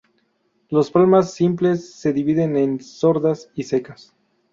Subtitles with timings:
[0.69, 4.15] Las palmas simples se dividen en "sordas" y "secas".